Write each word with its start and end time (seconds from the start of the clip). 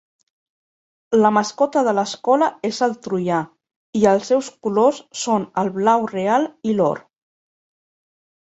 La 1.23 1.29
mascota 1.35 1.83
de 1.87 1.93
l'escola 1.97 2.47
és 2.69 2.79
el 2.87 2.95
troià, 3.07 3.41
i 4.01 4.03
els 4.13 4.31
seus 4.33 4.49
colors 4.69 5.03
són 5.25 5.47
el 5.65 5.71
blau 5.79 6.11
real 6.15 6.49
i 6.73 6.75
l'or. 6.81 7.07